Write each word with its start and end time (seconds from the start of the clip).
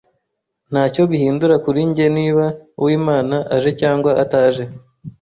Ntacyo 0.71 1.01
bihindura 1.11 1.55
kuri 1.65 1.79
njye 1.89 2.05
niba 2.17 2.45
Uwimana 2.81 3.37
aje 3.55 3.71
cyangwa 3.81 4.11
ataje. 4.23 4.63